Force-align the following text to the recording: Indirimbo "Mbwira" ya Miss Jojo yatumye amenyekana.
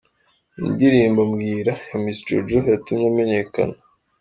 Indirimbo 0.67 1.21
"Mbwira" 1.31 1.73
ya 1.89 1.97
Miss 2.03 2.19
Jojo 2.27 2.59
yatumye 2.71 3.05
amenyekana. 3.11 3.75